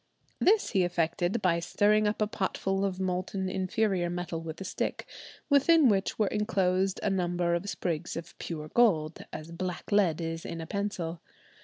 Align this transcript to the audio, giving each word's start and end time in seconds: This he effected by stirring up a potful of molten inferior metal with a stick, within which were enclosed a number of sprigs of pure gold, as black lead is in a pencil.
This 0.39 0.71
he 0.71 0.81
effected 0.83 1.43
by 1.43 1.59
stirring 1.59 2.07
up 2.07 2.23
a 2.23 2.27
potful 2.27 2.83
of 2.83 2.99
molten 2.99 3.47
inferior 3.47 4.09
metal 4.09 4.41
with 4.41 4.59
a 4.59 4.63
stick, 4.63 5.05
within 5.47 5.89
which 5.89 6.17
were 6.17 6.25
enclosed 6.25 6.99
a 7.03 7.09
number 7.11 7.53
of 7.53 7.69
sprigs 7.69 8.17
of 8.17 8.35
pure 8.39 8.69
gold, 8.69 9.23
as 9.31 9.51
black 9.51 9.91
lead 9.91 10.19
is 10.19 10.43
in 10.43 10.59
a 10.59 10.65
pencil. 10.65 11.21